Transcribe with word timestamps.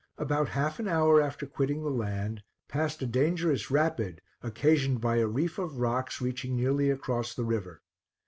About 0.17 0.49
half 0.49 0.79
an 0.79 0.87
hour 0.87 1.21
after 1.21 1.45
quitting 1.45 1.83
the 1.83 1.91
land, 1.91 2.41
passed 2.67 3.03
a 3.03 3.05
dangerous 3.05 3.69
rapid, 3.69 4.19
occasioned 4.41 4.99
by 4.99 5.17
a. 5.17 5.27
reef 5.27 5.59
of 5.59 5.77
rocks 5.77 6.19
reaching 6.19 6.55
nearly 6.55 6.89
across 6.89 7.35
the 7.35 7.45
river. 7.45 7.83